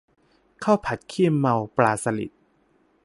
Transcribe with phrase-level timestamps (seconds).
[0.63, 2.31] ข้าวผัดขี้เมาปลาสลิด